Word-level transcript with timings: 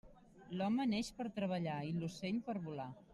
L'home 0.61 0.87
neix 0.93 1.11
per 1.19 1.27
treballar 1.37 1.77
i 1.91 1.95
l'ocell 1.99 2.41
per 2.49 2.57
volar. 2.69 2.93